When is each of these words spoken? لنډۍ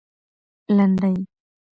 لنډۍ 0.75 1.15